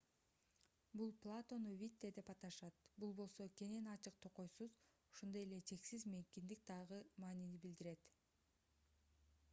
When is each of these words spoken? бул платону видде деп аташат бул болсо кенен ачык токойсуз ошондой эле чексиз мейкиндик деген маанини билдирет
бул 0.99 1.11
платону 1.25 1.73
видде 1.81 2.09
деп 2.15 2.31
аташат 2.33 2.79
бул 3.03 3.13
болсо 3.19 3.47
кенен 3.61 3.91
ачык 3.93 4.17
токойсуз 4.27 4.79
ошондой 5.17 5.43
эле 5.49 5.61
чексиз 5.73 6.09
мейкиндик 6.15 6.67
деген 6.73 7.07
маанини 7.27 7.63
билдирет 7.67 8.11